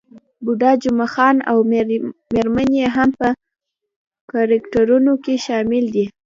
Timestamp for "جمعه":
0.83-1.07